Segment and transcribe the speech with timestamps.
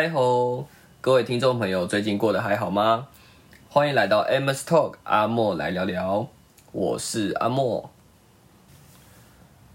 [0.00, 0.68] 嗨吼，
[1.00, 3.08] 各位听众朋友，最近过得还好吗？
[3.68, 6.28] 欢迎来到 Amos Talk，阿莫来聊聊。
[6.70, 7.90] 我是阿莫。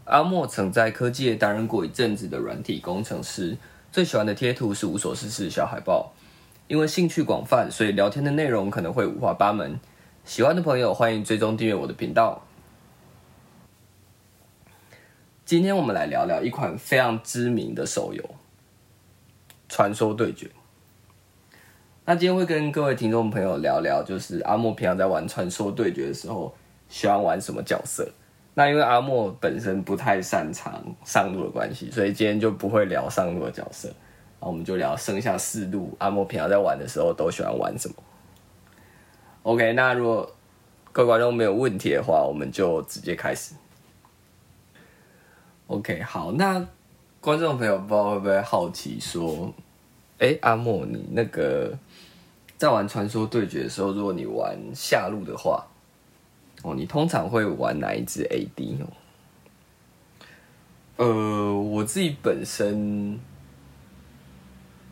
[0.05, 3.57] 阿莫曾在科技业担任过一阵子的软体工程师，
[3.91, 6.13] 最喜欢的贴图是无所事事小海报。
[6.69, 9.77] 因为兴趣广泛，所以聊天的内容可能会五花八门。
[10.23, 12.45] 喜欢的朋友欢迎追踪订阅我的频道。
[15.43, 18.23] 今天我们来聊聊一款非常知名的手游
[19.73, 20.45] 《传说对决》。
[22.05, 26.53] 那今天会跟各位听众朋友聊聊，就是阿莫平常在玩《传说对决》的时候，
[26.89, 28.07] 喜欢玩什么角色？
[28.53, 33.91] 那因为阿莫本身不太擅长上路的关系，所以今天就不会聊上路的角色。
[34.39, 37.95] 那我们就聊剩下四路，阿莫平常在玩的时候都喜欢玩什么
[39.41, 40.31] ？OK，那如果
[40.91, 43.55] 各位观众没有问题的话，我们就直接开始。
[45.65, 46.67] OK，好，那
[47.21, 49.51] 观众朋友不知道会不会好奇说，
[50.23, 51.77] 哎，阿莫，你那个
[52.57, 55.67] 在玩传说对决的时候，如果你玩下路的话，
[56.61, 58.87] 哦，你通常会玩哪一支 AD 哦？
[60.95, 63.19] 呃，我自己本身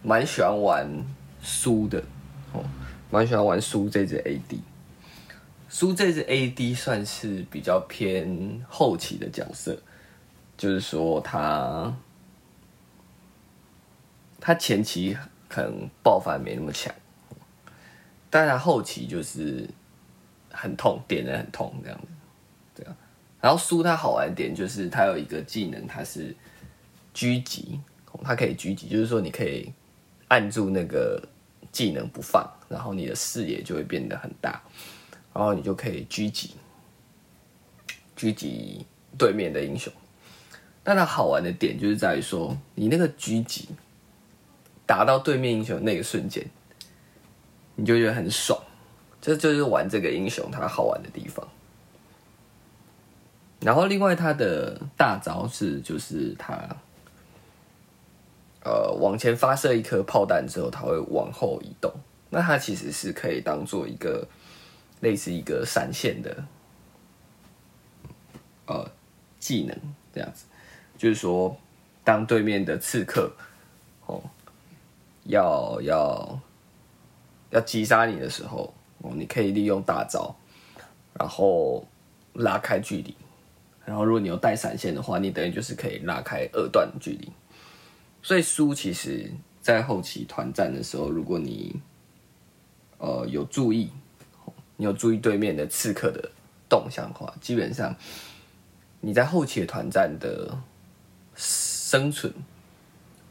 [0.03, 0.85] 蛮喜欢玩
[1.41, 2.03] 苏的，
[2.51, 2.61] 哦，
[3.09, 4.59] 蛮喜欢玩苏这支 AD。
[5.69, 9.79] 苏这支 AD 算是比较偏后期的角色。
[10.57, 11.95] 就是说，他
[14.41, 15.15] 他前期
[15.47, 16.93] 可能爆发没那么强，
[18.29, 19.69] 但他后期就是
[20.51, 22.07] 很痛，点的很痛这样子，
[22.75, 22.97] 对啊。
[23.39, 26.35] 然后苏他好玩点就是他有一个技能，他是
[27.13, 27.79] 狙击，
[28.23, 29.71] 他可以狙击，就是说你可以
[30.27, 31.21] 按住那个
[31.71, 34.61] 技能不放，然后你的视野就会变得很大，
[35.33, 36.55] 然后你就可以狙击，
[38.17, 38.85] 狙击
[39.17, 39.91] 对面的英雄。
[40.83, 43.69] 但它好玩的点就是在于说，你那个狙击
[44.91, 46.45] 打到对面英雄那个瞬间，
[47.75, 48.61] 你就觉得很爽。
[49.21, 51.47] 这就是玩这个英雄它好玩的地方。
[53.61, 56.57] 然后另外它的大招是，就是它
[58.65, 61.89] 呃往前发射一颗炮弹之后，它会往后移动。
[62.29, 64.27] 那它其实是可以当做一个
[64.99, 66.43] 类似一个闪现的
[68.65, 68.91] 呃
[69.39, 69.73] 技能
[70.13, 70.43] 这样子。
[70.97, 71.55] 就是说，
[72.03, 73.31] 当对面的刺客
[74.05, 74.21] 哦
[75.23, 76.39] 要要
[77.49, 80.35] 要击杀你的时候，哦，你可以利用大招，
[81.13, 81.85] 然后
[82.33, 83.15] 拉开距离。
[83.85, 87.31] 然后，如果你有带闪现的话，你等于就是可以拉开二段距离。
[88.21, 91.75] 所以，输其实在后期团战的时候，如果你
[92.97, 93.91] 呃有注意，
[94.77, 96.31] 你有注意对面的刺客的
[96.69, 97.95] 动向的话，基本上
[98.99, 100.57] 你在后期的团战的。
[101.33, 102.31] 生存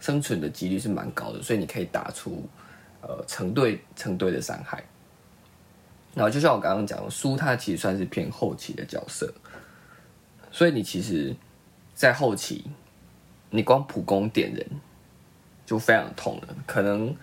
[0.01, 2.43] 生存的几率是蛮高的，所以你可以打出
[3.03, 4.83] 呃成对成对的伤害。
[6.15, 9.33] 然后就像我刚刚讲，苏他其实算是偏后期的角色，
[10.51, 11.37] 所以你其实，
[11.95, 12.65] 在后期
[13.51, 14.67] 你光普攻点人
[15.65, 17.15] 就非常痛了，可能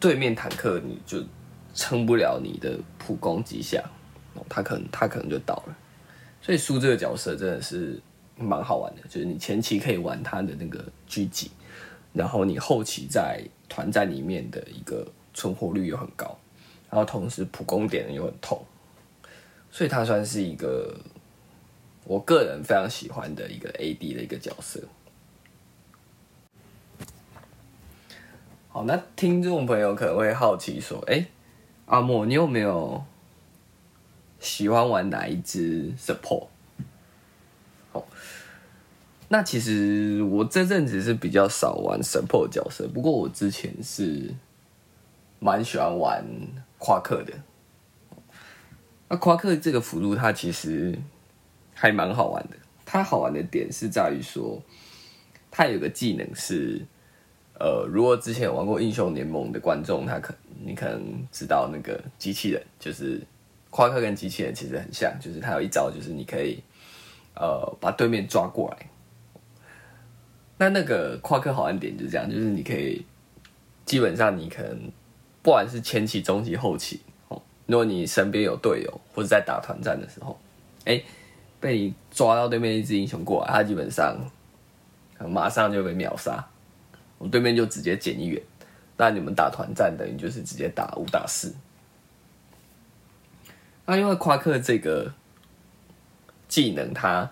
[0.00, 1.22] 对面坦克你就
[1.74, 3.82] 撑不了你的普攻几下，
[4.48, 5.76] 他可能他可能就倒了。
[6.40, 8.00] 所以苏这个角色真的是。
[8.38, 11.50] 蛮好玩的，就是你前期可以玩他的那个狙击，
[12.12, 16.36] 然后你后期在团战里面的一个存活率又很高，
[16.90, 18.62] 然后同时普攻点又很痛，
[19.70, 20.98] 所以他算是一个
[22.04, 24.82] 我个人非常喜欢的一个 AD 的一个角色。
[28.68, 31.26] 好，那听众朋友可能会好奇说：“哎，
[31.86, 33.02] 阿莫，你有没有
[34.38, 36.48] 喜欢玩哪一支 support？”
[39.28, 44.32] 那其实我这阵子是比较少玩 support 角色，不过我之前是
[45.40, 46.24] 蛮喜欢玩
[46.78, 47.32] 夸克的。
[49.08, 50.96] 那夸克这个辅助，它其实
[51.74, 52.56] 还蛮好玩的。
[52.84, 54.62] 它好玩的点是在于说，
[55.50, 56.80] 它有个技能是，
[57.58, 60.32] 呃，如果之前有玩过英雄联盟的观众，他可
[60.64, 61.02] 你可能
[61.32, 63.20] 知道那个机器人，就是
[63.70, 66.62] 夸克跟机器人其实很像，就是它有一招，就是你可以
[67.34, 68.88] 呃把对面抓过来。
[70.58, 73.04] 那那个夸克好玩点就是这样，就是你可以
[73.84, 74.90] 基本上你可能
[75.42, 80.38] 不管是前期、中期、后期哦，如果你身边有队友或者在打团战的时候，
[80.86, 81.02] 哎，
[81.60, 84.16] 被你抓到对面一只英雄过来，他基本上
[85.28, 86.42] 马上就被秒杀，
[87.18, 88.42] 我对面就直接减一员。
[88.96, 91.54] 那你们打团战等于就是直接打五打四。
[93.84, 95.12] 那因为夸克这个
[96.48, 97.30] 技能它。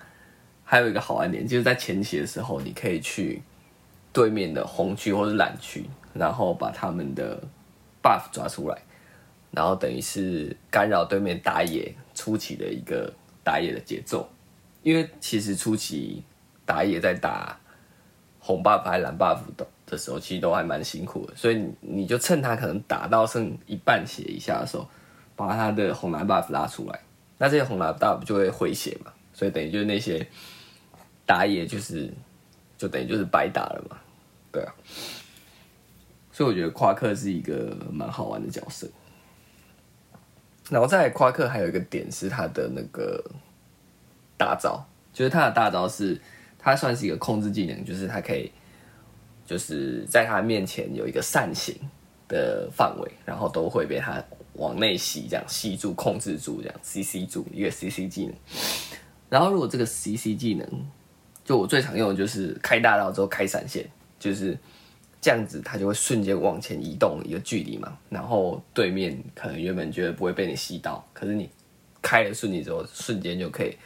[0.75, 3.41] 还有一个好玩点，就是在前期的时候，你可以去
[4.13, 7.41] 对面的红区或者蓝区，然后把他们的
[8.03, 8.77] buff 抓出来，
[9.53, 14.29] 然后等于是干扰对面打野初期的一个打野的节奏。
[14.83, 16.25] 因为其实初期
[16.67, 17.57] 打野在打
[18.41, 24.89] 红 buff 还蓝 buff 的的时候，其实都还蛮辛苦的，所以你就趁他可能打到剩一半血以下的时候，
[25.37, 26.99] 把他的红蓝 buff 拉出来，
[27.39, 30.27] 那这些红蓝 buff 就会回血嘛，所以等于就是那些
[31.27, 32.13] 打野就是
[32.77, 33.97] 就等于就是白打了嘛，
[34.53, 34.75] 对啊，
[36.33, 38.89] 所以我觉得夸克是一个蛮好玩的角色，
[40.71, 43.25] 然后在夸克还有一个点是他的那个。
[44.37, 46.21] 大招就是他的大招是，
[46.59, 48.51] 他算是一个控制技能，就是他可以，
[49.47, 51.73] 就是在他面前有一个扇形
[52.27, 54.23] 的范围，然后都会被他
[54.55, 58.35] 往内吸，这样吸住、控制住，这样 C C 住一个 C C 技能。
[59.31, 60.69] 然后如果这个 C C 技能，
[61.45, 63.89] 就我最常用的就是开大招之后开闪现，
[64.19, 64.59] 就是
[65.21, 67.97] 这样子，它就会瞬间往前移动一个距离嘛。
[68.09, 71.51] 然后对面可能原本觉得不会被你吸到，可是你
[72.01, 73.77] 开了瞬间之后，瞬间就可以。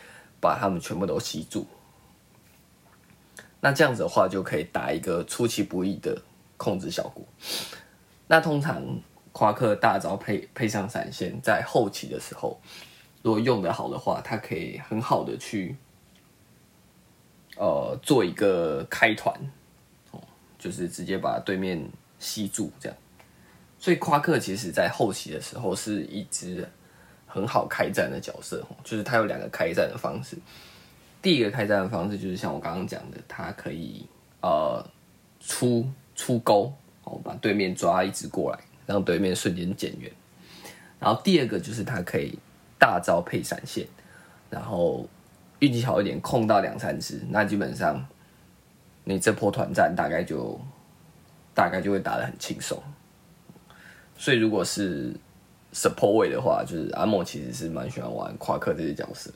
[0.40, 1.66] 把他们全部都吸住，
[3.58, 6.16] 那这样子的话就可以打一个出其不意的
[6.56, 7.24] 控制效果。
[8.28, 8.80] 那通常
[9.32, 12.60] 夸克大招配配上闪现，在后期的时候，
[13.20, 15.74] 如果用得好的话，它可以很好的去，
[17.58, 19.34] 呃，做一个开团，
[20.12, 20.20] 哦，
[20.58, 21.86] 就是直接把对面
[22.18, 22.96] 吸住这样。
[23.78, 26.66] 所以夸克其实在后期的时候是一支。
[27.30, 30.34] 很好开战的角色，哦就是他有两个开战的方式。
[31.20, 34.06] 第一个开战的方式就是像我刚刚讲的，他可以
[34.40, 34.82] 呃
[35.38, 36.72] 出出钩，
[37.04, 40.10] 哦把对面抓一只过来，让对面瞬间减员。
[40.98, 42.38] 然后第二个就是他可以
[42.78, 43.86] 大招配闪现，
[44.48, 45.06] 然后
[45.60, 48.06] 运气好一点控到两三只，那基本上
[49.04, 50.60] 你这波团战大概就
[51.54, 52.80] 大概就会打得很轻松。
[54.16, 55.14] 所以如果是
[55.72, 59.32] support 位的话，就是阿莫其实是蛮喜欢玩夸克这些角色，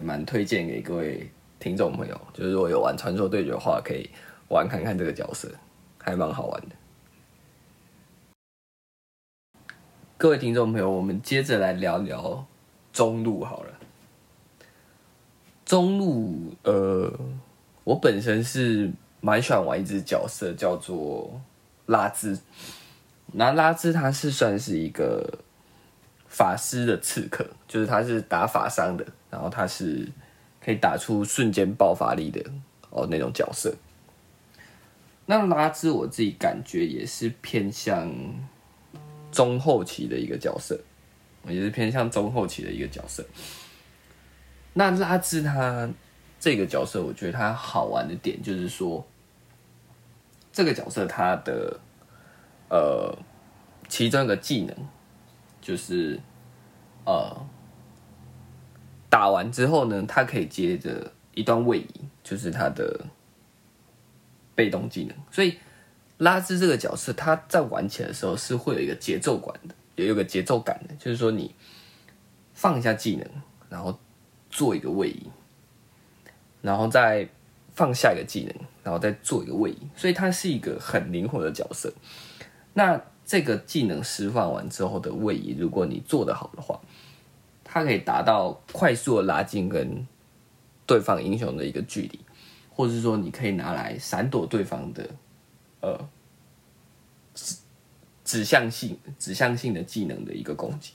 [0.00, 2.20] 蛮推荐给各位听众朋友。
[2.32, 4.10] 就是如果有玩传说对决的话，可以
[4.48, 5.50] 玩看看这个角色，
[5.98, 6.76] 还蛮好玩的。
[10.16, 12.46] 各位听众朋友，我们接着来聊聊
[12.92, 13.72] 中路好了。
[15.72, 17.10] 中路，呃，
[17.82, 18.92] 我本身是
[19.22, 21.40] 蛮喜欢玩一只角色，叫做
[21.86, 22.38] 拉兹。
[23.32, 25.38] 那拉兹他是算是一个
[26.28, 30.06] 法师的刺客，就是他是打法伤的，然后他是
[30.62, 32.44] 可以打出瞬间爆发力的
[32.90, 33.74] 哦那种角色。
[35.24, 38.12] 那拉兹我自己感觉也是偏向
[39.30, 40.78] 中后期的一个角色，
[41.48, 43.24] 也是偏向中后期的一个角色。
[44.74, 45.88] 那拉兹他
[46.38, 49.06] 这个角色，我觉得他好玩的点就是说，
[50.52, 51.80] 这个角色他的。
[52.74, 53.14] 呃，
[53.86, 54.74] 其中一个技能
[55.60, 56.18] 就是，
[57.04, 57.46] 呃，
[59.10, 63.04] 打完之后呢，它可以接着一段位移，就是它的
[64.54, 65.14] 被动技能。
[65.30, 65.58] 所以
[66.16, 71.54] 拉兹这个角色，他在玩起来的时候是会有一个节奏感的，也有个节奏感的，就是说你
[72.54, 73.28] 放一下技能，
[73.68, 74.00] 然后
[74.52, 75.26] 做一个位移，
[76.60, 77.28] 然后再
[77.74, 78.54] 放下一个技能，
[78.84, 81.92] 然后再做一个位移，所以它是一个很灵活的角色。
[82.74, 86.78] 那这个技能释放完之后的位移，如果你做得好的话，
[87.64, 90.06] 它可以达到快速的拉近跟
[90.86, 92.20] 对方英雄的一个距离，
[92.70, 95.08] 或者是说你可以拿来闪躲对方的
[95.80, 96.08] 呃
[97.34, 97.56] 指
[98.24, 100.92] 指向性指向性的技能的一个攻击。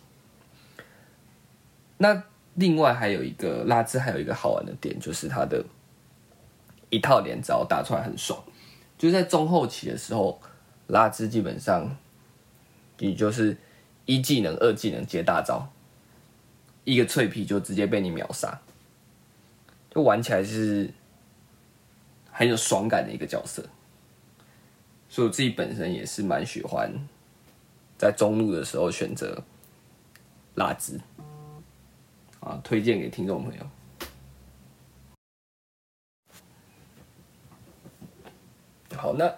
[1.98, 2.24] 那
[2.58, 5.66] 另外还有一个拉兹还有一个好玩的点，就是它的
[6.92, 8.44] 一套连招打出来很爽，
[8.98, 10.40] 就在中后期的时候。
[10.90, 11.98] 拉兹基本上，
[13.00, 13.58] 你就是
[14.06, 15.68] 一技能、二技能接大招，
[16.86, 18.62] 一个脆皮就直接被你秒杀，
[19.90, 20.90] 就玩起来是
[22.32, 23.62] 很有爽感的一个角色。
[25.10, 26.90] 所以我自己本身也是蛮喜欢
[27.98, 29.44] 在中路的时候选择
[30.56, 30.98] 拉兹，
[32.48, 33.62] 啊，推荐给听众朋友。
[38.96, 39.30] 好，那。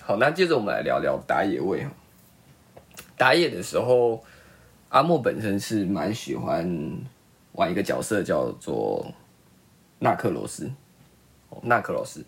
[0.00, 1.84] 好，那接着我们来聊聊打野位。
[3.16, 4.24] 打野的时候，
[4.90, 6.64] 阿莫本身是蛮喜欢
[7.52, 9.12] 玩一个角色叫做
[9.98, 10.70] 纳克罗斯。
[11.62, 12.24] 纳克罗斯，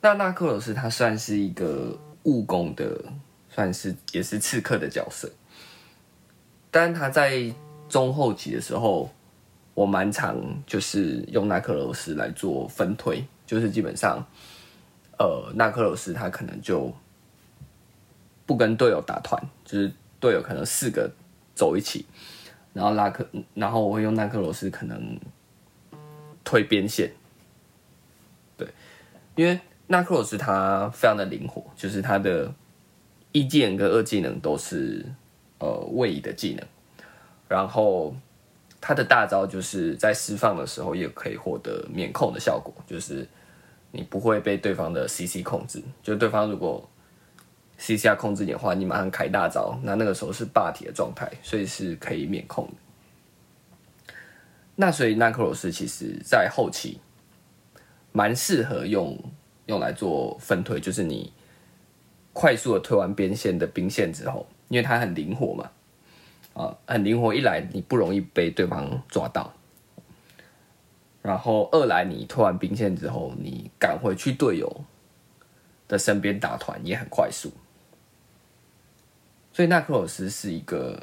[0.00, 3.04] 那纳克罗斯他算是一个务工的，
[3.48, 5.28] 算是也是刺客的角色。
[6.70, 7.52] 但他在
[7.90, 9.10] 中后期的时候，
[9.74, 13.22] 我蛮常就是用纳克罗斯来做分推。
[13.46, 14.24] 就是基本上，
[15.18, 16.94] 呃，纳克罗斯他可能就
[18.46, 21.10] 不跟队友打团，就是队友可能四个
[21.52, 22.06] 走一起，
[22.72, 25.18] 然后拉克，然后我会用纳克罗斯可能
[26.44, 27.10] 推边线，
[28.56, 28.68] 对，
[29.34, 32.54] 因为纳克罗斯他非常的灵活，就是他的
[33.32, 35.04] 一技能跟二技能都是
[35.58, 36.64] 呃位移的技能，
[37.50, 38.14] 然后。
[38.82, 43.28] 他的大招就是在释放的时候也可以获得免控的效果，就是
[43.90, 45.82] 你不会被对方的 CC 控制。
[46.02, 46.88] 就对方如果
[47.76, 54.14] CC 要控制你的话，你马上开大招，那那个时候是霸体的状态，所以是可以免控的。
[54.76, 56.98] 那所以纳克罗斯其实在后期
[58.12, 59.14] 蛮适合用
[59.66, 61.30] 用来做分推，就是你
[62.32, 65.70] 快速的推完边线的兵线之后，因为它很灵活嘛。
[66.54, 67.34] 啊，很灵活。
[67.34, 69.52] 一来你不容易被对方抓到，
[71.22, 74.84] 然后二来你拖完兵线之后，你赶回去队友
[75.86, 77.52] 的身边打团也很快速。
[79.52, 81.00] 所以纳克罗斯是一个，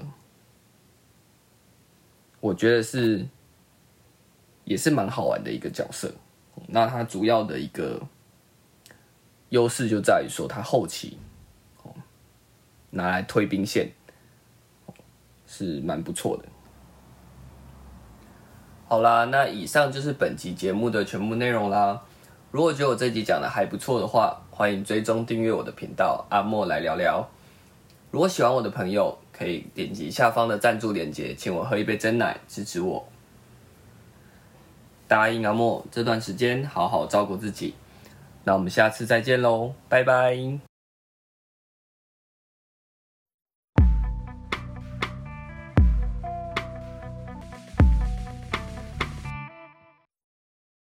[2.40, 3.28] 我觉得是
[4.64, 6.14] 也是蛮好玩的一个角色。
[6.68, 8.02] 那他主要的一个
[9.50, 11.18] 优势就在于说，他后期
[12.90, 13.92] 拿来推兵线。
[15.48, 16.44] 是蛮不错的。
[18.88, 22.02] 好啦，那以上就是本集节目的全部内容啦。
[22.52, 27.28] 如果觉得我这集讲的还不错的话，欢迎追踪订阅我的频道阿莫来聊聊。
[28.12, 33.06] 如果喜欢我的朋友，可以点击下方的赞助链接，请我喝一杯真奶支持我。
[35.10, 37.76] 答应阿莫这段时间好好照顾自己。
[38.46, 40.67] 那我们下次再见喽，拜拜。